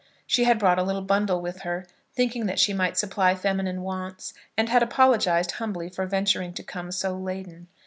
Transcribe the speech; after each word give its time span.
She 0.25 0.45
had 0.45 0.57
brought 0.57 0.79
a 0.79 0.83
little 0.83 1.03
bundle 1.03 1.41
with 1.41 1.61
her, 1.61 1.85
thinking 2.15 2.47
that 2.47 2.57
she 2.57 2.73
might 2.73 2.97
supply 2.97 3.35
feminine 3.35 3.83
wants, 3.83 4.33
and 4.57 4.67
had 4.67 4.81
apologised 4.81 5.51
humbly 5.51 5.89
for 5.89 6.07
venturing 6.07 6.53
to 6.55 6.63
come 6.63 6.91
so 6.91 7.15
laden. 7.15 7.67